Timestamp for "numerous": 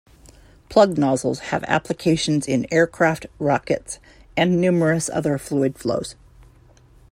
4.59-5.11